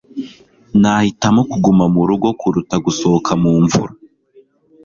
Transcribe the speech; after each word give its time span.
nahitamo 0.81 1.41
kuguma 1.51 1.85
murugo 1.95 2.27
kuruta 2.39 2.75
gusohoka 2.85 3.31
mu 3.41 3.51
mvura 3.63 3.93